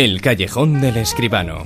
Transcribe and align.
El 0.00 0.22
callejón 0.22 0.80
del 0.80 0.96
escribano. 0.96 1.62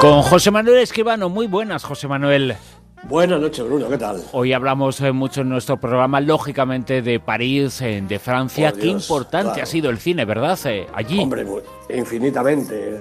Con 0.00 0.22
José 0.22 0.50
Manuel 0.50 0.78
Escribano, 0.78 1.28
muy 1.28 1.46
buenas, 1.46 1.84
José 1.84 2.08
Manuel. 2.08 2.56
Buenas 3.04 3.40
noches, 3.40 3.64
Bruno, 3.64 3.88
¿qué 3.88 3.96
tal? 3.96 4.20
Hoy 4.32 4.52
hablamos 4.52 5.00
eh, 5.00 5.12
mucho 5.12 5.42
en 5.42 5.48
nuestro 5.48 5.78
programa, 5.78 6.20
lógicamente, 6.20 7.02
de 7.02 7.20
París, 7.20 7.80
eh, 7.82 8.02
de 8.04 8.18
Francia. 8.18 8.72
Oh, 8.72 8.76
Qué 8.76 8.82
Dios, 8.82 9.04
importante 9.04 9.50
claro. 9.52 9.62
ha 9.62 9.66
sido 9.66 9.90
el 9.90 9.98
cine, 9.98 10.24
¿verdad? 10.24 10.58
Eh, 10.64 10.88
allí. 10.92 11.20
Hombre, 11.20 11.46
infinitamente. 11.88 13.00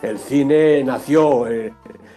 El 0.00 0.16
cine 0.20 0.84
nació 0.84 1.48
eh, 1.48 1.72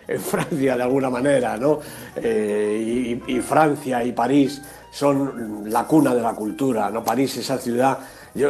en 0.07 0.19
Francia 0.21 0.77
de 0.77 0.83
alguna 0.83 1.09
manera, 1.09 1.57
¿no? 1.57 1.79
Eh, 2.17 3.19
y, 3.27 3.35
y 3.35 3.41
Francia 3.41 4.03
y 4.03 4.11
París 4.11 4.61
son 4.91 5.71
la 5.71 5.85
cuna 5.85 6.13
de 6.13 6.21
la 6.21 6.35
cultura, 6.35 6.91
¿no? 6.91 7.03
París, 7.03 7.35
esa 7.37 7.57
ciudad. 7.57 7.97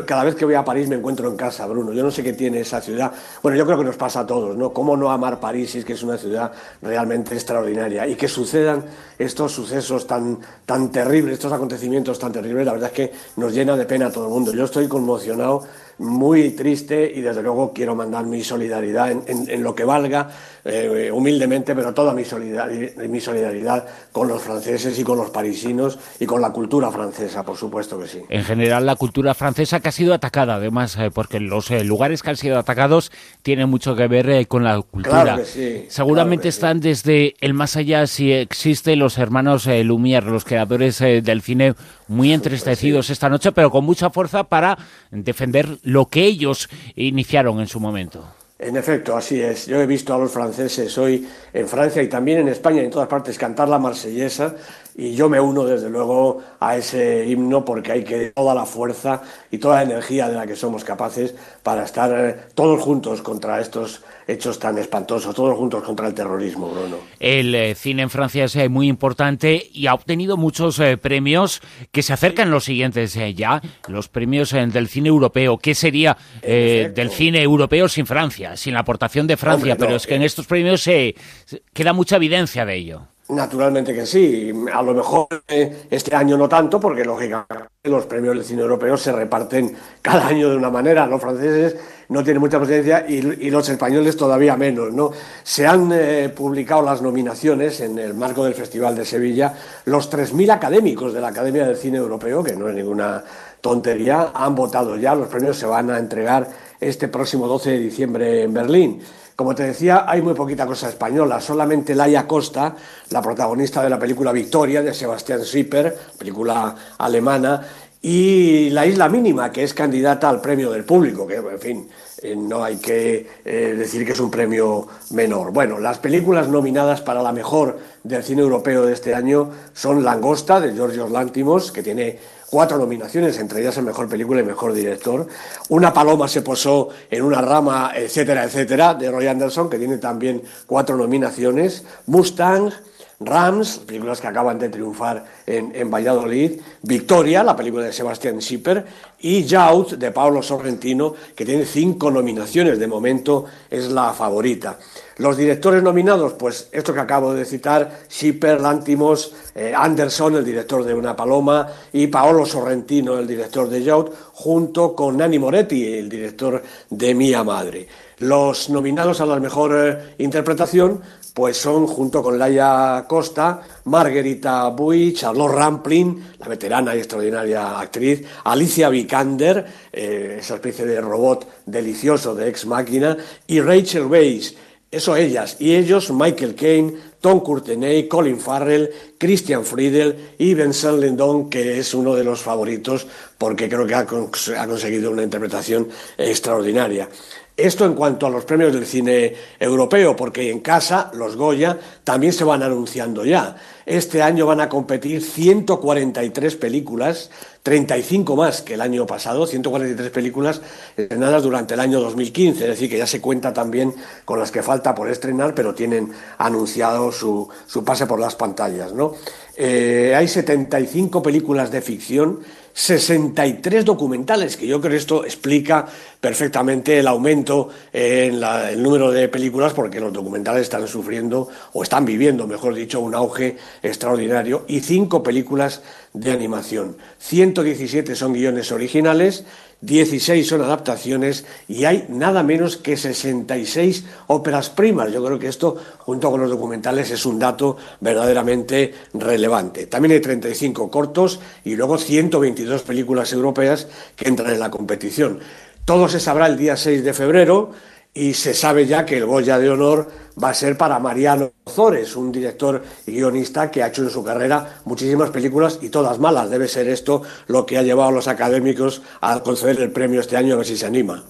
Cada 0.05 0.23
vez 0.23 0.35
que 0.35 0.43
voy 0.43 0.55
a 0.55 0.65
París 0.65 0.89
me 0.89 0.95
encuentro 0.95 1.29
en 1.29 1.37
casa, 1.37 1.65
Bruno. 1.65 1.93
Yo 1.93 2.03
no 2.03 2.11
sé 2.11 2.23
qué 2.23 2.33
tiene 2.33 2.59
esa 2.59 2.81
ciudad. 2.81 3.11
Bueno, 3.41 3.57
yo 3.57 3.65
creo 3.65 3.77
que 3.77 3.85
nos 3.85 3.95
pasa 3.95 4.21
a 4.21 4.27
todos, 4.27 4.57
¿no? 4.57 4.73
¿Cómo 4.73 4.97
no 4.97 5.09
amar 5.09 5.39
París 5.39 5.71
si 5.71 5.79
es 5.79 5.85
que 5.85 5.93
es 5.93 6.03
una 6.03 6.17
ciudad 6.17 6.51
realmente 6.81 7.33
extraordinaria? 7.33 8.07
Y 8.07 8.15
que 8.15 8.27
sucedan 8.27 8.83
estos 9.17 9.53
sucesos 9.53 10.05
tan, 10.05 10.39
tan 10.65 10.91
terribles, 10.91 11.33
estos 11.33 11.53
acontecimientos 11.53 12.19
tan 12.19 12.31
terribles, 12.31 12.65
la 12.65 12.73
verdad 12.73 12.89
es 12.89 12.95
que 12.95 13.13
nos 13.37 13.53
llena 13.53 13.77
de 13.77 13.85
pena 13.85 14.07
a 14.07 14.11
todo 14.11 14.25
el 14.25 14.31
mundo. 14.31 14.51
Yo 14.53 14.65
estoy 14.65 14.87
conmocionado, 14.87 15.63
muy 15.99 16.51
triste 16.51 17.11
y 17.13 17.21
desde 17.21 17.41
luego 17.41 17.73
quiero 17.73 17.95
mandar 17.95 18.25
mi 18.25 18.43
solidaridad 18.43 19.11
en, 19.11 19.23
en- 19.27 19.49
en 19.49 19.63
lo 19.63 19.73
que 19.75 19.83
valga, 19.83 20.29
eh, 20.63 21.09
humildemente, 21.13 21.73
pero 21.75 21.93
toda 21.93 22.13
mi 22.13 22.25
solidaridad, 22.25 23.03
mi 23.07 23.19
solidaridad 23.19 23.85
con 24.11 24.27
los 24.27 24.41
franceses 24.41 24.99
y 24.99 25.03
con 25.03 25.17
los 25.17 25.29
parisinos 25.29 25.97
y 26.19 26.25
con 26.25 26.41
la 26.41 26.51
cultura 26.51 26.91
francesa, 26.91 27.43
por 27.43 27.55
supuesto 27.57 27.99
que 27.99 28.07
sí. 28.07 28.19
En 28.29 28.43
general, 28.43 28.85
la 28.85 28.95
cultura 28.95 29.33
francesa 29.33 29.79
que 29.79 29.89
ha 29.89 29.91
sido 29.91 30.13
atacada, 30.13 30.55
además, 30.55 30.97
eh, 30.97 31.09
porque 31.11 31.39
los 31.39 31.71
eh, 31.71 31.83
lugares 31.83 32.21
que 32.21 32.29
han 32.31 32.37
sido 32.37 32.59
atacados 32.59 33.11
tienen 33.41 33.69
mucho 33.69 33.95
que 33.95 34.07
ver 34.07 34.29
eh, 34.29 34.45
con 34.45 34.63
la 34.63 34.81
cultura. 34.81 35.23
Claro 35.23 35.37
que 35.39 35.45
sí, 35.45 35.85
Seguramente 35.89 36.41
claro 36.43 36.47
que 36.47 36.51
sí. 36.51 36.57
están 36.57 36.79
desde 36.81 37.35
el 37.41 37.53
más 37.53 37.75
allá, 37.77 38.05
si 38.07 38.31
existe, 38.33 38.95
los 38.95 39.17
hermanos 39.17 39.65
eh, 39.67 39.83
Lumière, 39.83 40.25
los 40.25 40.43
creadores 40.45 40.99
eh, 41.01 41.21
del 41.21 41.41
cine, 41.41 41.73
muy 42.07 42.33
entristecidos 42.33 43.09
esta 43.09 43.29
noche, 43.29 43.51
pero 43.51 43.71
con 43.71 43.85
mucha 43.85 44.09
fuerza 44.09 44.43
para 44.43 44.77
defender 45.11 45.77
lo 45.83 46.07
que 46.07 46.25
ellos 46.25 46.69
iniciaron 46.95 47.59
en 47.59 47.67
su 47.67 47.79
momento. 47.79 48.25
En 48.59 48.75
efecto, 48.75 49.15
así 49.15 49.39
es. 49.39 49.67
Yo 49.67 49.79
he 49.79 49.85
visto 49.85 50.15
a 50.15 50.17
los 50.17 50.31
franceses 50.31 50.97
hoy 50.97 51.27
en 51.53 51.67
Francia 51.67 52.01
y 52.01 52.07
también 52.07 52.39
en 52.39 52.47
España 52.47 52.81
y 52.81 52.85
en 52.85 52.91
todas 52.91 53.07
partes 53.07 53.37
cantar 53.37 53.69
la 53.69 53.77
marsellesa 53.77 54.55
y 54.99 55.13
yo 55.13 55.29
me 55.29 55.39
uno 55.39 55.63
desde 55.63 55.89
luego 55.89 56.41
a 56.59 56.75
ese 56.75 57.25
himno 57.27 57.63
porque 57.63 57.91
hay 57.91 58.03
que 58.03 58.31
toda 58.35 58.55
la 58.55 58.65
fuerza 58.65 59.21
y 59.51 59.59
toda 59.59 59.75
la 59.77 59.83
energía 59.83 60.27
de 60.27 60.33
la 60.35 60.47
que 60.47 60.55
somos 60.55 60.83
capaces 60.83 61.35
para 61.61 61.83
estar 61.83 62.11
eh, 62.13 62.35
todos 62.55 62.81
juntos 62.81 63.21
contra 63.21 63.61
estos 63.61 64.01
hechos 64.27 64.57
tan 64.59 64.77
espantosos, 64.77 65.33
todos 65.35 65.55
juntos 65.57 65.83
contra 65.83 66.07
el 66.07 66.13
terrorismo, 66.13 66.69
Bruno. 66.69 66.97
El 67.19 67.53
eh, 67.55 67.75
cine 67.75 68.01
en 68.01 68.09
Francia 68.09 68.45
es 68.45 68.55
eh, 68.55 68.67
muy 68.69 68.87
importante 68.87 69.69
y 69.71 69.85
ha 69.87 69.93
obtenido 69.93 70.35
muchos 70.35 70.81
premios 71.01 71.61
que 71.91 72.01
se 72.03 72.11
acercan 72.13 72.49
los 72.51 72.65
siguientes 72.65 73.17
ya, 73.35 73.61
los 73.87 74.09
premios 74.09 74.51
del 74.51 74.87
cine 74.87 75.09
europeo. 75.09 75.57
¿Qué 75.59 75.75
sería 75.75 76.17
eh, 76.41 76.91
del 76.93 77.11
cine 77.11 77.41
europeo 77.41 77.87
sin 77.87 78.05
Francia, 78.05 78.57
sin 78.57 78.73
la 78.73 78.79
aportación 78.81 79.27
de 79.27 79.37
Francia? 79.37 79.73
Hombre, 79.73 79.85
Pero 79.85 79.95
es 79.97 80.07
que 80.07 80.15
en 80.15 80.23
estos 80.23 80.47
premios 80.47 80.81
se 80.81 81.15
se- 81.45 81.61
queda 81.73 81.93
mucha 81.93 82.15
evidencia 82.17 82.65
de 82.65 82.75
ello. 82.75 83.01
Naturalmente 83.29 83.93
que 83.93 84.05
sí. 84.05 84.53
A 84.73 84.81
lo 84.81 84.93
mejor 84.93 85.27
eh, 85.49 85.87
este 85.89 86.15
año 86.15 86.37
no 86.37 86.47
tanto, 86.47 86.79
porque 86.79 87.03
lógicamente 87.03 87.67
los 87.83 88.05
premios 88.05 88.35
del 88.35 88.45
cine 88.45 88.61
europeo 88.61 88.95
se 88.95 89.11
reparten 89.11 89.75
cada 90.01 90.27
año 90.27 90.49
de 90.49 90.55
una 90.55 90.69
manera. 90.69 91.05
Los 91.05 91.19
franceses 91.19 91.75
no 92.07 92.23
tienen 92.23 92.39
mucha 92.39 92.57
presencia 92.57 93.05
y, 93.05 93.49
los 93.49 93.67
españoles 93.67 94.15
todavía 94.15 94.55
menos. 94.55 94.93
¿no? 94.93 95.11
Se 95.43 95.67
han 95.67 95.91
eh, 95.91 96.29
publicado 96.33 96.81
las 96.81 97.01
nominaciones 97.01 97.81
en 97.81 97.99
el 97.99 98.13
marco 98.13 98.45
del 98.45 98.53
Festival 98.53 98.95
de 98.95 99.03
Sevilla. 99.03 99.53
Los 99.85 100.09
3.000 100.09 100.51
académicos 100.51 101.13
de 101.13 101.19
la 101.19 101.27
Academia 101.27 101.67
del 101.67 101.75
Cine 101.75 101.97
Europeo, 101.97 102.41
que 102.41 102.55
no 102.55 102.69
es 102.69 102.75
ninguna 102.75 103.25
tontería, 103.59 104.31
han 104.33 104.55
votado 104.55 104.95
ya. 104.95 105.13
Los 105.15 105.27
premios 105.27 105.57
se 105.57 105.65
van 105.65 105.89
a 105.89 105.97
entregar 105.97 106.47
este 106.79 107.09
próximo 107.09 107.45
12 107.45 107.71
de 107.71 107.79
diciembre 107.79 108.43
en 108.43 108.53
Berlín. 108.53 109.01
Como 109.37 109.53
te 109.53 109.61
decía, 109.61 110.05
hay 110.07 110.23
muy 110.23 110.33
poquita 110.33 110.65
cosa 110.65 110.89
española. 110.89 111.39
Solamente 111.39 111.93
Laia 111.93 112.25
Costa, 112.25 112.75
la 113.11 113.21
protagonista 113.21 113.83
de 113.83 113.89
la 113.91 113.99
película 113.99 114.31
Victoria 114.31 114.81
de 114.81 114.95
Sebastián 114.95 115.43
Schipper, 115.43 115.95
película 116.17 116.75
alemana, 116.97 117.61
y 118.01 118.71
La 118.71 118.87
Isla 118.87 119.09
Mínima, 119.09 119.51
que 119.51 119.63
es 119.63 119.75
candidata 119.75 120.27
al 120.27 120.41
premio 120.41 120.71
del 120.71 120.85
público, 120.85 121.27
que, 121.27 121.35
en 121.35 121.59
fin, 121.59 121.89
eh, 122.23 122.35
no 122.35 122.63
hay 122.63 122.77
que 122.77 123.27
eh, 123.45 123.75
decir 123.77 124.07
que 124.07 124.13
es 124.13 124.19
un 124.19 124.31
premio 124.31 124.87
menor. 125.11 125.51
Bueno, 125.51 125.77
las 125.77 125.99
películas 125.99 126.47
nominadas 126.47 127.01
para 127.01 127.21
la 127.21 127.31
mejor 127.31 127.77
del 128.03 128.23
cine 128.23 128.41
europeo 128.41 128.87
de 128.87 128.93
este 128.93 129.13
año 129.13 129.51
son 129.71 130.03
Langosta, 130.03 130.59
de 130.59 130.73
Georgios 130.73 131.11
Lántimos, 131.11 131.71
que 131.71 131.83
tiene 131.83 132.17
cuatro 132.49 132.77
nominaciones, 132.77 133.37
entre 133.39 133.61
ellas 133.61 133.77
el 133.77 133.85
mejor 133.85 134.07
película 134.07 134.41
y 134.41 134.43
mejor 134.43 134.73
director. 134.73 135.27
Una 135.69 135.93
paloma 135.93 136.27
se 136.27 136.41
posó 136.41 136.89
en 137.09 137.23
una 137.23 137.41
rama, 137.41 137.91
etcétera, 137.95 138.43
etcétera, 138.43 138.93
de 138.93 139.11
Roy 139.11 139.27
Anderson, 139.27 139.69
que 139.69 139.77
tiene 139.77 139.97
también 139.97 140.41
cuatro 140.65 140.95
nominaciones. 140.95 141.83
Mustang, 142.05 142.71
Rams, 143.19 143.79
películas 143.79 144.21
que 144.21 144.27
acaban 144.27 144.59
de 144.59 144.69
triunfar 144.69 145.25
en, 145.45 145.71
en 145.75 145.89
Valladolid, 145.89 146.59
Victoria, 146.83 147.43
la 147.43 147.55
película 147.55 147.85
de 147.85 147.93
Sebastián 147.93 148.39
Schipper, 148.39 148.85
y 149.19 149.43
Youth, 149.43 149.93
de 149.93 150.11
Paolo 150.11 150.43
Sorrentino, 150.43 151.15
que 151.35 151.43
tiene 151.43 151.65
cinco 151.65 152.11
nominaciones, 152.11 152.77
de 152.77 152.85
momento 152.85 153.45
es 153.69 153.89
la 153.89 154.13
favorita. 154.13 154.77
Los 155.17 155.35
directores 155.35 155.81
nominados, 155.81 156.33
pues 156.33 156.69
esto 156.71 156.93
que 156.93 156.99
acabo 156.99 157.33
de 157.33 157.43
citar, 157.43 158.01
Schipper, 158.07 158.61
Lántimos, 158.61 159.33
eh, 159.55 159.73
Anderson, 159.75 160.35
el 160.35 160.45
director 160.45 160.83
de 160.83 160.93
Una 160.93 161.15
Paloma, 161.15 161.67
y 161.93 162.05
Paolo 162.05 162.45
Sorrentino, 162.45 163.17
el 163.17 163.25
director 163.25 163.67
de 163.67 163.83
Youth, 163.83 164.11
junto 164.37 164.93
con 164.93 165.17
Nanni 165.17 165.39
Moretti, 165.39 165.83
el 165.97 166.07
director 166.07 166.61
de 166.91 167.15
Mía 167.15 167.43
Madre. 167.43 167.87
Los 168.19 168.69
nominados 168.69 169.19
a 169.19 169.25
la 169.25 169.39
mejor 169.39 169.75
eh, 169.75 170.13
interpretación 170.19 171.01
pues 171.33 171.57
son 171.57 171.87
junto 171.87 172.21
con 172.21 172.37
Laia 172.37 173.05
Costa, 173.07 173.61
Margarita 173.85 174.67
Bui, 174.69 175.13
Charlotte 175.13 175.53
Rampling, 175.53 176.23
la 176.37 176.47
veterana 176.47 176.95
y 176.95 176.99
extraordinaria 176.99 177.79
actriz, 177.79 178.25
Alicia 178.43 178.89
Vikander, 178.89 179.65
eh, 179.91 180.37
esa 180.39 180.55
especie 180.55 180.85
de 180.85 181.01
robot 181.01 181.47
delicioso 181.65 182.35
de 182.35 182.47
ex 182.49 182.67
máquina, 182.67 183.17
y 183.47 183.59
Rachel 183.59 184.05
Weisz. 184.05 184.53
Eso 184.89 185.15
ellas. 185.15 185.57
Y 185.59 185.75
ellos, 185.75 186.11
Michael 186.11 186.55
Caine, 186.55 186.93
Tom 187.21 187.41
Courtenay, 187.41 188.07
Colin 188.07 188.39
Farrell, 188.39 188.89
Christian 189.17 189.65
Friedel 189.65 190.33
y 190.37 190.53
Vincent 190.53 190.99
Lindon, 190.99 191.49
que 191.49 191.79
es 191.79 191.93
uno 191.93 192.15
de 192.15 192.23
los 192.23 192.41
favoritos 192.41 193.07
porque 193.37 193.67
creo 193.67 193.87
que 193.87 193.95
ha, 193.95 193.99
ha 193.99 194.67
conseguido 194.67 195.11
una 195.11 195.23
interpretación 195.23 195.89
extraordinaria. 196.17 197.09
Esto 197.57 197.85
en 197.85 197.95
cuanto 197.95 198.27
a 198.27 198.29
los 198.29 198.45
premios 198.45 198.71
del 198.71 198.85
cine 198.85 199.33
europeo, 199.59 200.15
porque 200.15 200.51
en 200.51 200.59
casa 200.59 201.09
los 201.15 201.35
Goya 201.35 201.75
también 202.03 202.31
se 202.31 202.43
van 202.43 202.61
anunciando 202.61 203.25
ya. 203.25 203.55
Este 203.83 204.21
año 204.21 204.45
van 204.45 204.61
a 204.61 204.69
competir 204.69 205.23
143 205.23 206.55
películas, 206.55 207.31
35 207.63 208.35
más 208.35 208.61
que 208.61 208.75
el 208.75 208.81
año 208.81 209.07
pasado, 209.07 209.47
143 209.47 210.11
películas 210.11 210.61
estrenadas 210.95 211.41
durante 211.41 211.73
el 211.73 211.79
año 211.79 211.99
2015, 211.99 212.63
es 212.63 212.69
decir, 212.69 212.91
que 212.91 212.99
ya 212.99 213.07
se 213.07 213.21
cuenta 213.21 213.51
también 213.53 213.91
con 214.23 214.37
las 214.37 214.51
que 214.51 214.61
falta 214.61 214.93
por 214.93 215.09
estrenar, 215.09 215.55
pero 215.55 215.73
tienen 215.73 216.11
anunciado 216.37 217.11
su, 217.11 217.49
su 217.65 217.83
pase 217.83 218.05
por 218.05 218.19
las 218.19 218.35
pantallas. 218.35 218.93
¿no? 218.93 219.15
Eh, 219.55 220.13
hay 220.15 220.27
75 220.27 221.23
películas 221.23 221.71
de 221.71 221.81
ficción, 221.81 222.41
63 222.77 223.83
documentales, 223.83 224.55
que 224.55 224.67
yo 224.67 224.79
creo 224.79 224.91
que 224.91 224.97
esto 224.97 225.25
explica 225.25 225.87
perfectamente 226.21 226.99
el 226.99 227.07
aumento 227.07 227.69
en 227.91 228.35
el 228.43 228.83
número 228.83 229.11
de 229.11 229.27
películas, 229.29 229.73
porque 229.73 229.99
los 229.99 230.13
documentales 230.13 230.61
están 230.61 230.87
sufriendo, 230.87 231.49
o 231.73 231.81
están 231.81 232.05
viviendo, 232.05 232.45
mejor 232.45 232.75
dicho, 232.75 232.99
un 232.99 233.15
auge 233.15 233.57
extraordinario, 233.81 234.63
y 234.67 234.81
cinco 234.81 235.23
películas 235.23 235.81
de 236.13 236.31
animación. 236.31 236.97
117 237.17 238.15
son 238.15 238.33
guiones 238.33 238.71
originales, 238.71 239.45
16 239.81 240.47
son 240.47 240.61
adaptaciones 240.61 241.45
y 241.67 241.85
hay 241.85 242.05
nada 242.09 242.41
menos 242.41 242.77
que 242.77 242.97
66 242.97 244.05
óperas 244.27 244.71
primas. 244.71 245.11
Yo 245.11 245.23
creo 245.23 245.37
que 245.37 245.47
esto, 245.47 245.77
junto 245.99 246.31
con 246.31 246.41
los 246.41 246.49
documentales, 246.49 247.11
es 247.11 247.25
un 247.27 247.37
dato 247.37 247.77
verdaderamente 247.99 248.93
relevante. 249.13 249.85
También 249.85 250.13
hay 250.13 250.19
35 250.19 250.89
cortos 250.89 251.39
y 251.63 251.75
luego 251.75 251.99
122 251.99 252.81
películas 252.81 253.31
europeas 253.33 253.87
que 254.15 254.27
entran 254.27 254.51
en 254.51 254.59
la 254.59 254.71
competición. 254.71 255.39
Todo 255.85 256.09
se 256.09 256.19
sabrá 256.19 256.47
el 256.47 256.57
día 256.57 256.75
6 256.75 257.03
de 257.03 257.13
febrero 257.13 257.71
y 258.17 258.33
se 258.33 258.55
sabe 258.55 258.87
ya 258.87 259.05
que 259.05 259.17
el 259.17 259.25
Goya 259.25 259.59
de 259.59 259.69
Honor 259.69 260.09
va 260.41 260.49
a 260.49 260.53
ser 260.53 260.75
para 260.75 260.97
Mariano 260.97 261.51
Zores, 261.69 262.15
un 262.15 262.31
director 262.31 262.81
y 263.05 263.11
guionista 263.11 263.69
que 263.69 263.83
ha 263.83 263.87
hecho 263.87 264.01
en 264.01 264.09
su 264.09 264.23
carrera 264.23 264.81
muchísimas 264.85 265.29
películas 265.29 265.77
y 265.81 265.89
todas 265.89 266.17
malas. 266.17 266.49
Debe 266.49 266.67
ser 266.67 266.87
esto 266.87 267.21
lo 267.47 267.65
que 267.65 267.77
ha 267.77 267.83
llevado 267.83 268.09
a 268.09 268.13
los 268.13 268.27
académicos 268.27 269.03
a 269.21 269.39
conceder 269.41 269.79
el 269.81 269.91
premio 269.91 270.21
este 270.21 270.35
año, 270.35 270.55
a 270.55 270.57
ver 270.57 270.65
si 270.65 270.77
se 270.77 270.87
anima. 270.87 271.23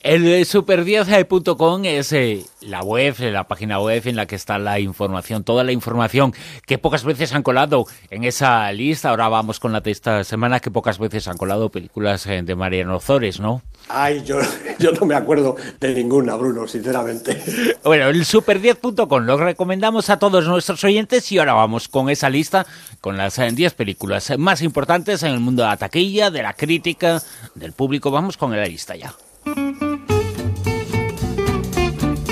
El 0.00 0.24
super10.com 0.24 1.84
es 1.84 2.12
eh, 2.12 2.44
la 2.60 2.82
web, 2.82 3.14
la 3.20 3.44
página 3.44 3.80
web 3.80 4.02
en 4.06 4.16
la 4.16 4.26
que 4.26 4.34
está 4.34 4.58
la 4.58 4.80
información, 4.80 5.44
toda 5.44 5.64
la 5.64 5.72
información 5.72 6.34
que 6.66 6.78
pocas 6.78 7.04
veces 7.04 7.32
han 7.34 7.42
colado 7.42 7.86
en 8.10 8.24
esa 8.24 8.70
lista. 8.72 9.10
Ahora 9.10 9.28
vamos 9.28 9.60
con 9.60 9.72
la 9.72 9.80
de 9.80 9.90
esta 9.90 10.24
semana 10.24 10.60
que 10.60 10.70
pocas 10.70 10.98
veces 10.98 11.28
han 11.28 11.36
colado 11.36 11.70
películas 11.70 12.26
eh, 12.26 12.42
de 12.42 12.54
Mariano 12.54 13.00
Zores, 13.00 13.40
¿no? 13.40 13.62
Ay, 13.88 14.22
yo, 14.24 14.38
yo 14.78 14.92
no 14.92 15.06
me 15.06 15.14
acuerdo 15.14 15.56
de 15.80 15.94
ninguna, 15.94 16.36
Bruno, 16.36 16.66
sinceramente. 16.66 17.40
Bueno, 17.84 18.08
el 18.08 18.24
super10.com 18.24 19.24
lo 19.24 19.36
recomendamos 19.36 20.10
a 20.10 20.18
todos 20.18 20.46
nuestros 20.46 20.82
oyentes 20.84 21.30
y 21.32 21.38
ahora 21.38 21.54
vamos 21.54 21.88
con 21.88 22.10
esa 22.10 22.30
lista, 22.30 22.66
con 23.00 23.16
las 23.16 23.36
10 23.36 23.60
eh, 23.60 23.74
películas 23.76 24.32
más 24.38 24.62
importantes 24.62 25.22
en 25.22 25.32
el 25.32 25.40
mundo 25.40 25.62
de 25.62 25.68
la 25.68 25.76
taquilla, 25.76 26.30
de 26.30 26.42
la 26.42 26.54
crítica, 26.54 27.22
del 27.54 27.72
público. 27.72 28.10
Vamos 28.10 28.36
con 28.36 28.56
la 28.56 28.64
lista 28.64 28.96
ya. 28.96 29.12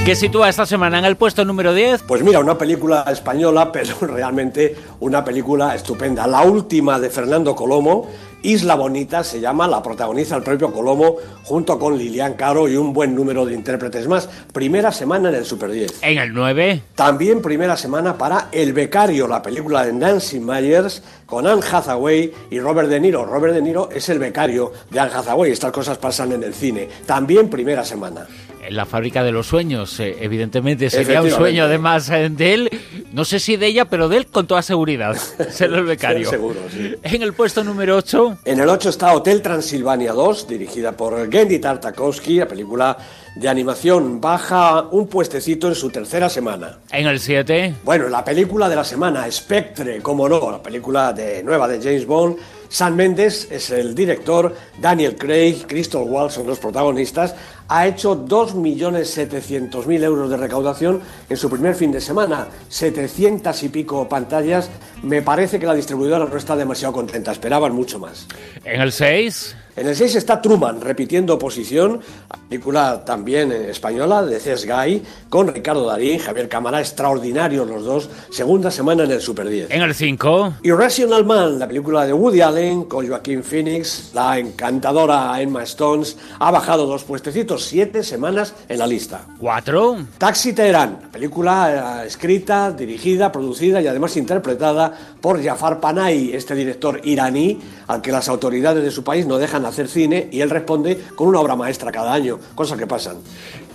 ¿Qué 0.05 0.17
sitúa 0.17 0.49
esta 0.49 0.65
semana 0.65 0.99
en 0.99 1.05
el 1.05 1.17
puesto 1.17 1.45
número 1.45 1.75
10? 1.75 2.05
Pues 2.05 2.23
mira, 2.23 2.41
una 2.41 2.57
película 2.57 3.05
española, 3.09 3.71
pero 3.73 3.95
realmente 4.01 4.75
una 5.01 5.23
película 5.23 5.75
estupenda. 5.75 6.27
La 6.27 6.41
última 6.41 6.99
de 6.99 7.11
Fernando 7.11 7.55
Colomo, 7.55 8.09
Isla 8.43 8.77
Bonita 8.77 9.23
se 9.23 9.41
llama, 9.41 9.69
la 9.69 9.83
protagoniza 9.83 10.37
el 10.37 10.43
propio 10.43 10.73
Colomo 10.73 11.17
junto 11.45 11.79
con 11.79 11.99
Lilian 11.99 12.33
Caro 12.33 12.67
y 12.67 12.77
un 12.77 12.95
buen 12.95 13.15
número 13.15 13.45
de 13.45 13.53
intérpretes 13.53 14.09
más. 14.09 14.27
Primera 14.55 14.91
semana 14.91 15.29
en 15.29 15.35
el 15.35 15.45
Super 15.45 15.71
10. 15.71 16.03
En 16.03 16.17
el 16.17 16.33
9. 16.33 16.83
También 16.95 17.43
primera 17.43 17.77
semana 17.77 18.17
para 18.17 18.49
El 18.53 18.73
Becario, 18.73 19.29
la 19.29 19.43
película 19.43 19.85
de 19.85 19.93
Nancy 19.93 20.41
Myers 20.41 21.03
con 21.27 21.47
Anne 21.47 21.63
Hathaway 21.71 22.33
y 22.51 22.59
Robert 22.59 22.89
De 22.89 22.99
Niro. 22.99 23.27
Robert 23.27 23.53
De 23.53 23.61
Niro 23.61 23.91
es 23.93 24.09
el 24.09 24.19
becario 24.19 24.73
de 24.89 24.99
Anne 24.99 25.13
Hathaway. 25.15 25.53
Estas 25.53 25.73
cosas 25.73 25.99
pasan 25.99 26.33
en 26.33 26.43
el 26.43 26.55
cine. 26.55 26.89
También 27.05 27.51
primera 27.51 27.85
semana. 27.85 28.27
La 28.71 28.87
fábrica 28.87 29.25
de 29.25 29.33
los 29.33 29.49
sueños, 29.49 29.99
eh, 29.99 30.17
evidentemente 30.21 30.89
sería 30.91 31.23
un 31.23 31.31
sueño 31.31 31.65
además 31.65 32.09
eh, 32.11 32.29
de 32.31 32.55
él, 32.55 32.71
no 33.13 33.25
sé 33.25 33.41
si 33.41 33.57
de 33.57 33.67
ella, 33.67 33.87
pero 33.87 34.09
de 34.09 34.19
él 34.19 34.27
con 34.29 34.47
toda 34.47 34.63
seguridad, 34.63 35.17
ser 35.51 35.73
el 35.73 35.85
becario. 35.85 36.31
seguro, 36.31 36.61
sí. 36.71 36.95
En 37.03 37.23
el 37.23 37.33
puesto 37.33 37.65
número 37.65 37.97
8. 37.97 38.39
En 38.45 38.61
el 38.61 38.69
8 38.69 38.91
está 38.91 39.13
Hotel 39.13 39.43
Transilvania 39.43 40.13
2, 40.13 40.47
dirigida 40.47 40.93
por 40.93 41.31
Gendy 41.31 41.59
Tartakovsky, 41.59 42.37
la 42.37 42.49
película 42.49 42.97
de 43.35 43.49
animación 43.49 44.21
baja 44.21 44.83
un 44.91 45.09
puestecito 45.09 45.69
en 45.69 45.75
su 45.75 45.91
tercera 45.91 46.29
semana. 46.29 46.79
En 46.93 47.07
el 47.07 47.19
7. 47.19 47.75
Bueno, 47.85 48.09
la 48.09 48.25
película 48.25 48.69
de 48.69 48.77
la 48.77 48.85
semana, 48.85 49.31
Spectre, 49.31 50.01
como 50.01 50.29
no, 50.29 50.51
la 50.51 50.63
película 50.63 51.13
de, 51.13 51.43
nueva 51.43 51.67
de 51.67 51.79
James 51.79 52.07
Bond. 52.07 52.37
San 52.71 52.95
Méndez 52.95 53.49
es 53.51 53.71
el 53.71 53.97
director, 53.97 54.55
Daniel 54.81 55.17
Craig, 55.17 55.67
Crystal 55.67 56.03
Wall 56.03 56.31
son 56.31 56.47
los 56.47 56.61
protagonistas. 56.61 57.35
Ha 57.67 57.89
hecho 57.89 58.25
2.700.000 58.25 60.03
euros 60.05 60.31
de 60.31 60.37
recaudación 60.37 61.01
en 61.29 61.37
su 61.37 61.51
primer 61.51 61.75
fin 61.75 61.91
de 61.91 62.01
semana, 62.01 62.47
700 62.69 63.61
y 63.65 63.69
pico 63.71 64.09
pantallas. 64.09 64.71
Me 65.03 65.21
parece 65.21 65.59
que 65.59 65.67
la 65.67 65.75
distribuidora 65.75 66.27
no 66.27 66.37
está 66.37 66.55
demasiado 66.55 66.95
contenta, 66.95 67.33
esperaban 67.33 67.73
mucho 67.73 67.99
más. 67.99 68.29
En 68.65 68.81
el 68.81 68.93
6. 68.93 69.57
En 69.81 69.89
el 69.89 69.97
6 69.97 70.17
está 70.17 70.43
Truman, 70.43 70.83
repitiendo 70.83 71.39
posición, 71.39 72.03
película 72.51 73.03
también 73.03 73.51
española 73.51 74.23
de 74.23 74.39
Cés 74.39 74.67
Guy, 74.67 75.03
con 75.31 75.49
Ricardo 75.49 75.87
Darín, 75.87 76.19
Javier 76.19 76.51
Cámara, 76.51 76.81
extraordinarios 76.81 77.67
los 77.67 77.87
dos, 77.87 78.11
segunda 78.31 78.71
semana 78.71 79.05
en 79.05 79.13
el 79.13 79.23
Super 79.23 79.49
10. 79.49 79.71
En 79.71 79.81
el 79.81 79.95
5. 79.95 80.57
Irrational 80.65 81.25
Man, 81.25 81.59
la 81.59 81.67
película 81.67 82.05
de 82.05 82.13
Woody 82.13 82.43
Allen, 82.43 82.85
con 82.85 83.09
Joaquín 83.09 83.43
Phoenix, 83.43 84.11
la 84.13 84.39
encantadora 84.39 85.41
Emma 85.41 85.63
Stones, 85.63 86.15
ha 86.39 86.51
bajado 86.51 86.85
dos 86.85 87.05
puestecitos, 87.05 87.65
siete 87.65 88.03
semanas 88.03 88.53
en 88.69 88.81
la 88.81 88.87
lista. 88.87 89.23
4. 89.39 89.97
Taxi 90.19 90.53
Teherán, 90.53 91.09
película 91.11 92.03
eh, 92.03 92.07
escrita, 92.07 92.71
dirigida, 92.71 93.33
producida 93.33 93.81
y 93.81 93.87
además 93.87 94.15
interpretada 94.19 94.93
por 95.23 95.43
Jafar 95.43 95.81
Panahi, 95.81 96.35
este 96.35 96.55
director 96.55 97.01
iraní, 97.03 97.59
al 97.87 98.03
que 98.03 98.13
las 98.13 98.29
autoridades 98.29 98.85
de 98.85 98.91
su 98.91 99.03
país 99.03 99.27
no 99.27 99.39
dejan 99.39 99.70
hacer 99.71 99.89
cine 99.89 100.29
y 100.31 100.41
él 100.41 100.51
responde 100.51 101.01
con 101.15 101.29
una 101.29 101.41
obra 101.41 101.57
maestra 101.57 101.91
cada 101.91 102.13
año, 102.13 102.39
cosas 102.55 102.79
que 102.79 102.87
pasan. 102.87 103.17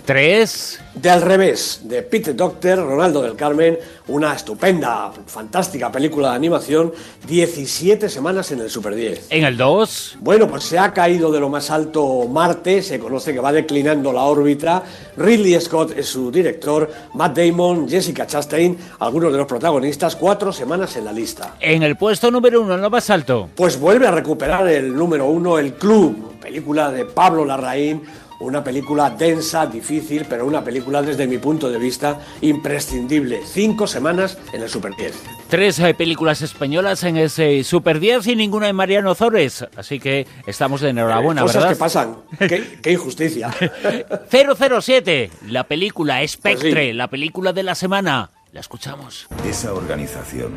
Tres. 0.04 0.78
De 0.94 1.10
al 1.10 1.20
revés, 1.20 1.80
de 1.82 2.02
Peter 2.02 2.34
Doctor, 2.34 2.78
Ronaldo 2.78 3.22
del 3.22 3.34
Carmen, 3.34 3.76
una 4.08 4.34
estupenda, 4.34 5.10
fantástica 5.26 5.90
película 5.90 6.30
de 6.30 6.36
animación, 6.36 6.92
17 7.26 8.08
semanas 8.08 8.52
en 8.52 8.60
el 8.60 8.70
Super 8.70 8.94
10. 8.94 9.26
En 9.30 9.44
el 9.44 9.56
2. 9.56 10.18
Bueno, 10.20 10.46
pues 10.48 10.64
se 10.64 10.78
ha 10.78 10.92
caído 10.92 11.32
de 11.32 11.40
lo 11.40 11.48
más 11.48 11.70
alto 11.70 12.26
Marte, 12.28 12.82
se 12.82 12.98
conoce 12.98 13.32
que 13.32 13.40
va 13.40 13.52
declinando 13.52 14.12
la 14.12 14.22
órbita. 14.22 14.82
Ridley 15.16 15.60
Scott 15.60 15.92
es 15.96 16.06
su 16.06 16.30
director, 16.30 16.90
Matt 17.14 17.36
Damon, 17.36 17.88
Jessica 17.88 18.26
Chastain, 18.26 18.78
algunos 19.00 19.32
de 19.32 19.38
los 19.38 19.46
protagonistas, 19.46 20.14
cuatro 20.14 20.52
semanas 20.52 20.96
en 20.96 21.04
la 21.04 21.12
lista. 21.12 21.56
En 21.60 21.82
el 21.82 21.96
puesto 21.96 22.30
número 22.30 22.62
uno, 22.62 22.76
lo 22.76 22.90
más 22.90 23.10
alto. 23.10 23.48
Pues 23.56 23.78
vuelve 23.78 24.06
a 24.06 24.12
recuperar 24.12 24.68
el 24.68 24.94
número 24.94 25.26
uno, 25.26 25.58
El 25.58 25.74
Club, 25.74 26.38
película 26.40 26.92
de 26.92 27.06
Pablo 27.06 27.44
Larraín 27.44 28.02
una 28.40 28.62
película 28.62 29.10
densa, 29.10 29.66
difícil, 29.66 30.26
pero 30.28 30.46
una 30.46 30.62
película 30.62 31.02
desde 31.02 31.26
mi 31.26 31.38
punto 31.38 31.70
de 31.70 31.78
vista 31.78 32.20
imprescindible. 32.40 33.40
Cinco 33.44 33.86
semanas 33.86 34.38
en 34.52 34.62
el 34.62 34.68
Super 34.68 34.94
10. 34.96 35.14
Tres 35.48 35.78
eh, 35.78 35.94
películas 35.94 36.42
españolas 36.42 37.02
en 37.04 37.16
ese 37.16 37.64
Super 37.64 38.00
10 38.00 38.26
y 38.28 38.36
ninguna 38.36 38.66
de 38.66 38.72
Mariano 38.72 39.14
Zores. 39.14 39.64
Así 39.76 39.98
que 39.98 40.26
estamos 40.46 40.80
de 40.80 40.90
enhorabuena, 40.90 41.42
Cosas 41.42 41.56
¿verdad? 41.56 41.70
que 41.70 41.76
pasan. 41.76 42.16
qué, 42.38 42.78
qué, 42.82 42.92
injusticia. 42.92 43.50
007, 44.30 45.30
la 45.48 45.64
película 45.64 46.26
Spectre, 46.26 46.72
pues 46.72 46.84
sí. 46.86 46.92
la 46.92 47.08
película 47.08 47.52
de 47.52 47.62
la 47.62 47.74
semana. 47.74 48.30
La 48.52 48.60
escuchamos. 48.60 49.26
Esa 49.46 49.74
organización, 49.74 50.52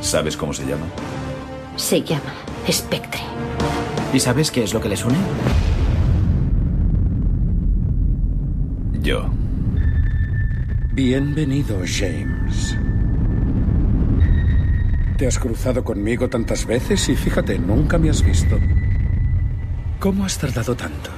¿sabes 0.00 0.36
cómo 0.36 0.52
se 0.52 0.64
llama? 0.64 0.86
Se 1.76 2.02
llama 2.02 2.34
Spectre. 2.70 3.20
¿Y 4.12 4.20
sabes 4.20 4.50
qué 4.50 4.62
es 4.64 4.72
lo 4.72 4.80
que 4.80 4.88
les 4.88 5.04
une? 5.04 5.16
Bienvenido, 10.92 11.80
James. 11.86 12.76
Te 15.16 15.26
has 15.26 15.38
cruzado 15.38 15.82
conmigo 15.82 16.28
tantas 16.28 16.66
veces 16.66 17.08
y 17.08 17.16
fíjate, 17.16 17.58
nunca 17.58 17.96
me 17.96 18.10
has 18.10 18.22
visto. 18.22 18.58
¿Cómo 19.98 20.26
has 20.26 20.36
tardado 20.36 20.76
tanto? 20.76 21.10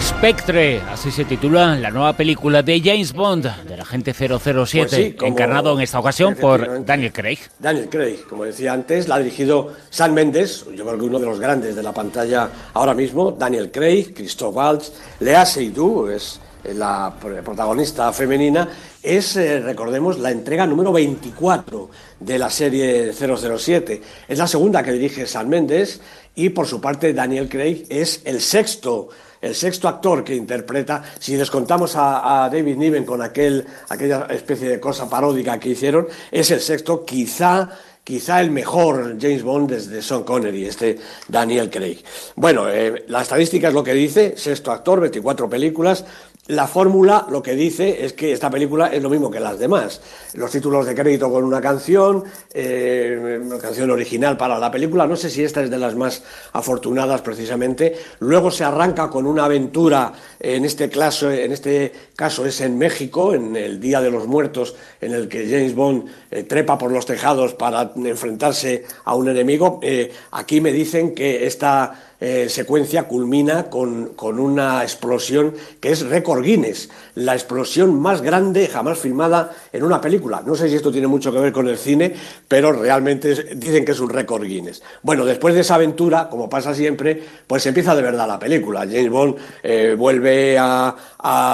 Spectre, 0.00 0.80
así 0.90 1.10
se 1.10 1.24
titula 1.24 1.76
la 1.76 1.90
nueva 1.90 2.12
película 2.14 2.62
de 2.62 2.80
James 2.80 3.12
Bond, 3.12 3.64
del 3.64 3.80
agente 3.80 4.14
007, 4.14 4.38
pues 4.38 4.90
sí, 4.90 5.16
encarnado 5.22 5.74
en 5.74 5.80
esta 5.80 5.98
ocasión 5.98 6.34
por 6.34 6.84
Daniel 6.84 7.12
Craig. 7.12 7.38
Daniel 7.58 7.88
Craig, 7.88 8.24
como 8.28 8.44
decía 8.44 8.72
antes, 8.72 9.08
la 9.08 9.16
ha 9.16 9.18
dirigido 9.18 9.72
Sam 9.90 10.12
Mendes, 10.12 10.64
yo 10.74 10.84
creo 10.84 10.98
que 10.98 11.04
uno 11.04 11.18
de 11.18 11.26
los 11.26 11.38
grandes 11.40 11.76
de 11.76 11.82
la 11.82 11.92
pantalla 11.92 12.48
ahora 12.74 12.94
mismo, 12.94 13.32
Daniel 13.32 13.70
Craig, 13.70 14.14
Christoph 14.14 14.56
Waltz, 14.56 14.92
Lea 15.20 15.44
Seydoux, 15.44 16.10
es 16.10 16.40
la 16.64 17.14
protagonista 17.18 18.12
femenina, 18.12 18.68
es, 19.02 19.36
eh, 19.36 19.60
recordemos, 19.60 20.18
la 20.18 20.30
entrega 20.30 20.66
número 20.66 20.92
24 20.92 21.90
de 22.20 22.38
la 22.38 22.50
serie 22.50 23.12
007. 23.12 24.02
Es 24.28 24.38
la 24.38 24.46
segunda 24.46 24.82
que 24.82 24.92
dirige 24.92 25.26
Sam 25.26 25.48
Mendes 25.48 26.00
y, 26.34 26.50
por 26.50 26.66
su 26.66 26.80
parte, 26.80 27.12
Daniel 27.12 27.48
Craig 27.48 27.84
es 27.88 28.22
el 28.24 28.40
sexto 28.40 29.08
el 29.42 29.56
sexto 29.56 29.88
actor 29.88 30.22
que 30.22 30.36
interpreta, 30.36 31.02
si 31.18 31.34
descontamos 31.34 31.96
a, 31.96 32.44
a, 32.44 32.48
David 32.48 32.76
Niven 32.76 33.04
con 33.04 33.20
aquel, 33.20 33.66
aquella 33.88 34.26
especie 34.30 34.68
de 34.68 34.78
cosa 34.78 35.10
paródica 35.10 35.58
que 35.58 35.70
hicieron, 35.70 36.06
es 36.30 36.52
el 36.52 36.60
sexto, 36.60 37.04
quizá 37.04 37.68
quizá 38.04 38.40
el 38.40 38.50
mejor 38.50 39.16
James 39.20 39.42
Bond 39.42 39.70
desde 39.70 40.02
Sean 40.02 40.24
Connery, 40.24 40.66
este 40.66 40.98
Daniel 41.28 41.70
Craig. 41.70 42.02
Bueno, 42.34 42.68
eh, 42.68 43.04
la 43.08 43.22
estadística 43.22 43.68
es 43.68 43.74
lo 43.74 43.84
que 43.84 43.94
dice, 43.94 44.34
sexto 44.36 44.72
actor, 44.72 45.00
24 45.00 45.48
películas, 45.48 46.04
La 46.48 46.66
fórmula 46.66 47.28
lo 47.30 47.40
que 47.40 47.54
dice 47.54 48.04
es 48.04 48.14
que 48.14 48.32
esta 48.32 48.50
película 48.50 48.88
es 48.88 49.00
lo 49.00 49.08
mismo 49.08 49.30
que 49.30 49.38
las 49.38 49.60
demás. 49.60 50.00
Los 50.34 50.50
títulos 50.50 50.84
de 50.86 50.92
crédito 50.92 51.30
con 51.30 51.44
una 51.44 51.60
canción, 51.60 52.24
eh, 52.52 53.40
una 53.40 53.58
canción 53.58 53.88
original 53.92 54.36
para 54.36 54.58
la 54.58 54.68
película, 54.68 55.06
no 55.06 55.14
sé 55.14 55.30
si 55.30 55.44
esta 55.44 55.62
es 55.62 55.70
de 55.70 55.78
las 55.78 55.94
más 55.94 56.24
afortunadas 56.52 57.20
precisamente. 57.20 57.96
Luego 58.18 58.50
se 58.50 58.64
arranca 58.64 59.08
con 59.08 59.24
una 59.24 59.44
aventura, 59.44 60.14
en 60.40 60.64
este, 60.64 60.90
caso, 60.90 61.30
en 61.30 61.52
este 61.52 61.92
caso 62.16 62.44
es 62.44 62.60
en 62.60 62.76
México, 62.76 63.34
en 63.34 63.54
el 63.54 63.78
Día 63.78 64.00
de 64.00 64.10
los 64.10 64.26
Muertos, 64.26 64.74
en 65.00 65.12
el 65.12 65.28
que 65.28 65.46
James 65.48 65.76
Bond 65.76 66.08
eh, 66.28 66.42
trepa 66.42 66.76
por 66.76 66.90
los 66.90 67.06
tejados 67.06 67.54
para 67.54 67.92
enfrentarse 67.94 68.84
a 69.04 69.14
un 69.14 69.28
enemigo. 69.28 69.78
Eh, 69.80 70.10
aquí 70.32 70.60
me 70.60 70.72
dicen 70.72 71.14
que 71.14 71.46
esta 71.46 72.11
eh, 72.24 72.48
secuencia 72.48 73.08
culmina 73.08 73.64
con, 73.64 74.12
una 74.38 74.84
explosión 74.84 75.54
que 75.80 75.90
es 75.90 76.06
récord 76.06 76.44
Guinness, 76.44 76.88
la 77.16 77.34
explosión 77.34 78.00
más 78.00 78.22
grande 78.22 78.68
jamás 78.68 79.00
filmada 79.00 79.50
en 79.72 79.82
una 79.82 80.00
película. 80.00 80.40
No 80.46 80.54
sé 80.54 80.68
si 80.68 80.76
esto 80.76 80.92
tiene 80.92 81.08
mucho 81.08 81.32
que 81.32 81.40
ver 81.40 81.52
con 81.52 81.66
el 81.66 81.76
cine, 81.76 82.14
pero 82.46 82.70
realmente 82.70 83.56
dicen 83.56 83.84
que 83.84 83.90
es 83.90 83.98
un 83.98 84.08
récord 84.08 84.44
Guinness. 84.44 84.84
Bueno, 85.02 85.24
después 85.24 85.56
de 85.56 85.62
esa 85.62 85.74
aventura, 85.74 86.28
como 86.28 86.48
pasa 86.48 86.72
siempre, 86.76 87.20
pues 87.44 87.66
empieza 87.66 87.96
de 87.96 88.02
verdad 88.02 88.28
la 88.28 88.38
película. 88.38 88.82
James 88.82 89.10
Bond 89.10 89.36
eh, 89.64 89.96
vuelve 89.98 90.56
a, 90.56 90.94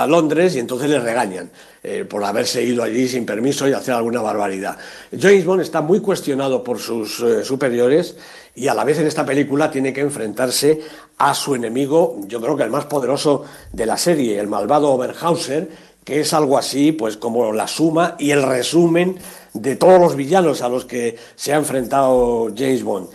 Londres 0.08 0.56
y 0.56 0.58
entonces 0.60 0.88
le 0.88 1.00
regañan. 1.00 1.50
Eh, 1.80 2.04
por 2.04 2.24
haberse 2.24 2.60
ido 2.62 2.82
allí 2.82 3.06
sin 3.06 3.24
permiso 3.24 3.68
y 3.68 3.72
hacer 3.72 3.94
alguna 3.94 4.20
barbaridad. 4.20 4.76
James 5.16 5.44
Bond 5.44 5.62
está 5.62 5.80
muy 5.80 6.00
cuestionado 6.00 6.64
por 6.64 6.80
sus 6.80 7.24
superiores 7.44 8.16
y 8.56 8.66
a 8.66 8.74
la 8.74 8.82
vez 8.82 8.98
en 8.98 9.06
esta 9.06 9.24
película 9.24 9.70
tiene 9.70 9.92
que 9.92 10.00
enfrentarse 10.00 10.80
a 11.18 11.32
su 11.34 11.54
enemigo, 11.54 12.16
yo 12.26 12.40
creo 12.40 12.56
que 12.56 12.64
el 12.64 12.70
más 12.70 12.86
poderoso 12.86 13.44
de 13.72 13.86
la 13.86 13.96
serie, 13.96 14.38
el 14.40 14.48
malvado 14.48 14.90
Oberhauser, 14.90 15.68
que 16.04 16.20
es 16.20 16.32
algo 16.32 16.58
así, 16.58 16.92
pues 16.92 17.16
como 17.16 17.52
la 17.52 17.68
suma 17.68 18.16
y 18.18 18.30
el 18.30 18.42
resumen 18.42 19.16
de 19.52 19.76
todos 19.76 20.00
los 20.00 20.16
villanos 20.16 20.62
a 20.62 20.68
los 20.68 20.84
que 20.84 21.16
se 21.36 21.52
ha 21.52 21.56
enfrentado 21.56 22.48
James 22.56 22.82
Bond. 22.82 23.08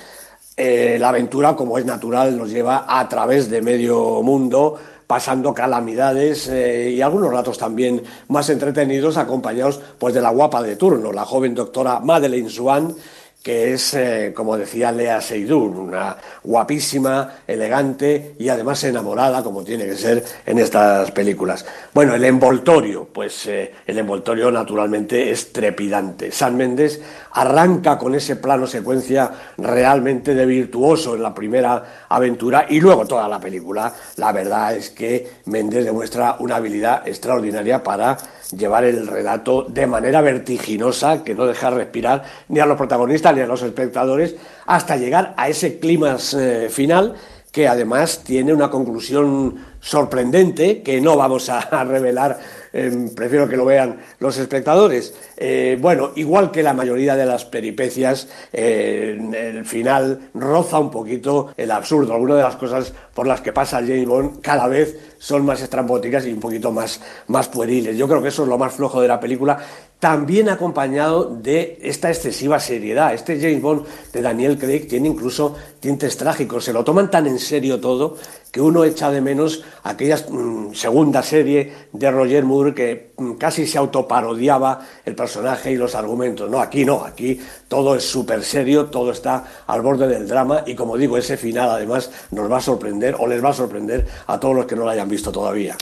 Eh, 0.56 0.98
la 1.00 1.10
aventura, 1.10 1.56
como 1.56 1.78
es 1.78 1.86
natural, 1.86 2.38
nos 2.38 2.50
lleva 2.50 2.86
a 2.88 3.10
través 3.10 3.50
de 3.50 3.62
medio 3.62 4.22
mundo, 4.22 4.80
pasando 5.08 5.54
calamidades 5.54 6.48
eh, 6.48 6.92
y 6.92 7.02
algunos 7.02 7.32
ratos 7.32 7.58
también 7.58 8.02
más 8.28 8.50
entretenidos, 8.50 9.18
acompañados 9.18 9.80
pues 10.00 10.14
de 10.14 10.22
la 10.22 10.30
guapa 10.30 10.62
de 10.62 10.76
turno, 10.76 11.12
la 11.12 11.26
joven 11.26 11.56
doctora 11.56 12.00
Madeleine 12.00 12.50
Swan, 12.50 12.96
que 13.44 13.74
es, 13.74 13.94
eh, 13.94 14.32
como 14.34 14.58
decía 14.58 14.94
Lea 14.94 15.20
Seydoux, 15.20 15.78
una 15.78 16.16
guapísima, 16.44 17.40
elegante 17.46 18.36
y 18.40 18.48
además 18.48 18.82
enamorada, 18.86 19.44
como 19.44 19.66
tiene 19.66 19.86
que 19.86 19.96
ser 19.96 20.24
en 20.46 20.60
estas 20.60 21.12
películas. 21.12 21.66
Bueno, 21.94 22.16
el 22.16 22.24
envoltorio, 22.24 23.06
pues 23.12 23.46
eh, 23.48 23.74
el 23.86 24.00
envoltorio 24.00 24.50
naturalmente 24.50 25.30
es 25.30 25.52
trepidante. 25.52 26.32
San 26.32 26.56
Méndez 26.56 27.02
arranca 27.34 27.98
con 27.98 28.16
ese 28.16 28.38
plano 28.38 28.66
secuencia 28.66 29.30
realmente 29.58 30.34
de 30.34 30.46
virtuoso 30.46 31.16
en 31.16 31.24
la 31.24 31.34
primera 31.34 32.06
aventura 32.08 32.66
y 32.70 32.80
luego 32.80 33.06
toda 33.06 33.28
la 33.28 33.42
película. 33.42 33.94
La 34.16 34.32
verdad 34.32 34.74
es 34.74 34.92
que 34.92 35.42
Méndez 35.46 35.84
demuestra 35.84 36.38
una 36.40 36.56
habilidad 36.56 37.06
extraordinaria 37.06 37.84
para 37.84 38.18
llevar 38.58 38.84
el 38.84 39.08
relato 39.08 39.64
de 39.64 39.88
manera 39.88 40.22
vertiginosa, 40.22 41.24
que 41.24 41.36
no 41.36 41.46
deja 41.46 41.70
respirar 41.70 42.24
ni 42.50 42.60
a 42.60 42.66
los 42.66 42.78
protagonistas 42.78 43.36
ni 43.36 43.42
a 43.42 43.48
los 43.48 43.62
espectadores, 43.62 44.36
hasta 44.66 44.98
llegar 44.98 45.34
a 45.38 45.50
ese 45.50 45.80
clima 45.80 46.18
eh, 46.38 46.68
final 46.70 47.16
que 47.54 47.68
además 47.68 48.24
tiene 48.24 48.52
una 48.52 48.72
conclusión 48.72 49.58
sorprendente 49.80 50.82
que 50.82 51.00
no 51.00 51.16
vamos 51.16 51.50
a 51.50 51.84
revelar 51.86 52.40
Em, 52.76 53.14
prefiero 53.14 53.48
que 53.48 53.56
lo 53.56 53.66
vean 53.66 54.00
los 54.18 54.36
espectadores. 54.40 55.14
Eh, 55.38 55.78
bueno, 55.80 56.12
igual 56.16 56.50
que 56.50 56.64
la 56.64 56.74
mayoría 56.74 57.16
de 57.16 57.24
las 57.24 57.46
peripecias, 57.46 58.28
el 58.52 59.64
final 59.64 60.32
roza 60.34 60.80
un 60.80 60.90
poquito 60.90 61.54
el 61.56 61.70
absurdo. 61.70 62.16
Algunas 62.16 62.38
de 62.38 62.44
las 62.44 62.56
cosas 62.56 62.92
por 63.14 63.28
las 63.28 63.42
que 63.42 63.54
pasa 63.54 63.78
James 63.78 64.08
Bond 64.08 64.42
cada 64.42 64.68
vez 64.68 65.14
son 65.20 65.46
más 65.46 65.62
estrambóticas 65.62 66.26
y 66.26 66.34
un 66.34 66.40
poquito 66.40 66.72
más, 66.72 67.00
más 67.28 67.48
pueriles. 67.48 67.96
Yo 67.96 68.08
creo 68.08 68.24
que 68.24 68.30
eso 68.30 68.42
es 68.42 68.50
lo 68.50 68.58
más 68.58 68.74
flojo 68.74 69.00
de 69.00 69.08
la 69.08 69.20
película, 69.20 69.60
también 70.04 70.50
acompañado 70.50 71.34
de 71.34 71.80
esta 71.82 72.10
excesiva 72.10 72.60
seriedad. 72.60 73.14
Este 73.14 73.40
James 73.40 73.62
Bond 73.62 73.86
de 74.12 74.22
Daniel 74.22 74.58
Craig 74.58 74.86
tiene 74.86 75.08
incluso 75.08 75.56
tintes 75.80 76.18
trágicos, 76.18 76.66
se 76.66 76.74
lo 76.74 76.84
toman 76.84 77.10
tan 77.10 77.26
en 77.26 77.40
serio 77.40 77.80
todo 77.80 78.18
que 78.54 78.62
uno 78.62 78.84
echa 78.84 79.10
de 79.10 79.20
menos 79.20 79.64
aquella 79.82 80.16
mm, 80.16 80.76
segunda 80.76 81.24
serie 81.24 81.74
de 81.92 82.12
Roger 82.12 82.44
Moore 82.44 82.76
que 82.76 83.14
mm, 83.18 83.32
casi 83.34 83.66
se 83.66 83.80
autoparodiaba 83.80 84.80
el 85.04 85.16
personaje 85.16 85.72
y 85.72 85.76
los 85.76 85.96
argumentos. 85.96 86.52
No, 86.52 86.62
aquí 86.62 86.86
no, 86.86 87.04
aquí 87.04 87.40
todo 87.68 87.96
es 87.96 88.08
súper 88.08 88.44
serio, 88.44 88.86
todo 88.86 89.12
está 89.12 89.44
al 89.66 89.82
borde 89.82 90.08
del 90.08 90.28
drama 90.28 90.64
y 90.68 90.76
como 90.76 90.98
digo, 90.98 91.18
ese 91.18 91.36
final 91.36 91.72
además 91.72 92.12
nos 92.30 92.50
va 92.50 92.58
a 92.58 92.62
sorprender 92.62 93.16
o 93.18 93.26
les 93.26 93.44
va 93.44 93.50
a 93.50 93.54
sorprender 93.54 94.06
a 94.28 94.40
todos 94.40 94.56
los 94.56 94.68
que 94.68 94.76
no 94.76 94.84
lo 94.84 94.92
hayan 94.92 95.10
visto 95.10 95.32
todavía. 95.32 95.76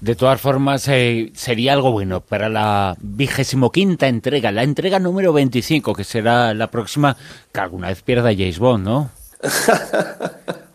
De 0.00 0.14
todas 0.14 0.40
formas, 0.40 0.88
eh, 0.88 1.30
sería 1.34 1.74
algo 1.74 1.92
bueno 1.92 2.22
para 2.22 2.48
la 2.48 2.96
vigésimo 3.02 3.70
quinta 3.70 4.08
entrega, 4.08 4.50
la 4.50 4.62
entrega 4.62 4.98
número 4.98 5.34
25, 5.34 5.92
que 5.92 6.04
será 6.04 6.54
la 6.54 6.70
próxima, 6.70 7.18
que 7.52 7.60
alguna 7.60 7.88
vez 7.88 8.00
pierda 8.00 8.30
James 8.30 8.58
Bond, 8.58 8.84
¿no? 8.86 9.10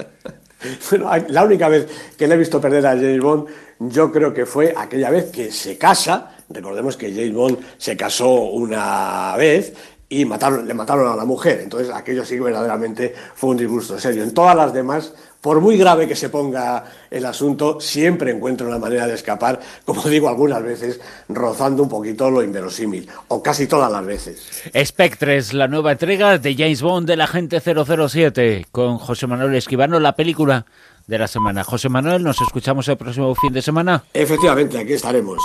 la 1.30 1.44
única 1.44 1.70
vez 1.70 1.88
que 2.18 2.28
le 2.28 2.36
he 2.36 2.38
visto 2.38 2.60
perder 2.60 2.86
a 2.86 2.92
James 2.92 3.22
Bond, 3.22 3.48
yo 3.80 4.12
creo 4.12 4.34
que 4.34 4.46
fue 4.46 4.74
aquella 4.76 5.10
vez 5.10 5.32
que 5.32 5.52
se 5.52 5.78
casa. 5.78 6.36
Recordemos 6.50 6.98
que 6.98 7.12
James 7.12 7.34
Bond 7.34 7.60
se 7.78 7.96
casó 7.96 8.30
una 8.30 9.36
vez 9.38 9.74
y 10.10 10.26
mataron, 10.26 10.68
le 10.68 10.74
mataron 10.74 11.08
a 11.12 11.16
la 11.16 11.24
mujer. 11.24 11.62
Entonces, 11.62 11.94
aquello 11.94 12.26
sí 12.26 12.36
que 12.36 12.42
verdaderamente 12.42 13.14
fue 13.36 13.52
un 13.52 13.58
disgusto 13.58 14.00
serio. 14.00 14.24
En 14.24 14.34
todas 14.34 14.56
las 14.56 14.74
demás, 14.74 15.14
por 15.40 15.62
muy 15.62 15.78
grave 15.78 16.08
que 16.08 16.16
se 16.16 16.30
ponga 16.30 16.84
el 17.10 17.26
asunto, 17.26 17.80
siempre 17.80 18.32
encuentro 18.32 18.68
una 18.68 18.80
manera 18.80 19.08
de 19.08 19.14
escapar, 19.14 19.60
como 19.86 20.02
digo 20.10 20.28
algunas 20.28 20.64
veces, 20.64 21.00
rozando 21.30 21.84
un 21.84 21.90
poquito 21.90 22.30
lo 22.30 22.44
inverosímil, 22.44 23.08
o 23.30 23.42
casi 23.42 23.68
todas 23.68 23.92
las 23.92 24.06
veces. 24.06 24.64
Spectres, 24.84 25.54
la 25.54 25.68
nueva 25.68 25.94
entrega 25.94 26.38
de 26.40 26.56
James 26.56 26.82
Bond 26.82 27.08
del 27.08 27.22
Agente 27.22 27.62
007, 27.62 28.66
con 28.72 28.98
José 28.98 29.28
Manuel 29.28 29.56
Esquivano, 29.56 30.00
la 30.00 30.16
película 30.16 30.66
de 31.08 31.18
la 31.18 31.28
semana. 31.28 31.64
José 31.64 31.90
Manuel, 31.90 32.24
nos 32.24 32.42
escuchamos 32.42 32.88
el 32.88 32.98
próximo 32.98 33.34
fin 33.36 33.54
de 33.54 33.62
semana. 33.62 34.04
Efectivamente, 34.14 34.78
aquí 34.78 34.94
estaremos. 34.94 35.42